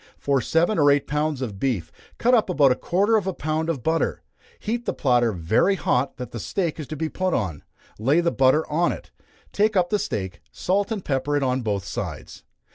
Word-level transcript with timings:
For 0.17 0.41
seven 0.41 0.79
or 0.79 0.89
eight 0.89 1.05
pounds 1.05 1.43
of 1.43 1.59
beef, 1.59 1.91
cut 2.17 2.33
up 2.33 2.49
about 2.49 2.71
a 2.71 2.75
quarter 2.75 3.17
of 3.17 3.27
a 3.27 3.35
pound 3.35 3.69
of 3.69 3.83
butter. 3.83 4.23
Heat 4.57 4.85
the 4.87 4.95
platter 4.95 5.31
very 5.31 5.75
hot 5.75 6.17
that 6.17 6.31
the 6.31 6.39
steak 6.39 6.79
is 6.79 6.87
to 6.87 6.95
be 6.95 7.07
put 7.07 7.35
on, 7.35 7.63
lay 7.99 8.19
the 8.19 8.31
butter 8.31 8.67
on 8.67 8.91
it, 8.91 9.11
take 9.51 9.75
up 9.77 9.91
the 9.91 9.99
steak, 9.99 10.41
salt 10.51 10.91
and 10.91 11.05
pepper 11.05 11.37
it 11.37 11.43
on 11.43 11.61
both 11.61 11.85
sides. 11.85 12.41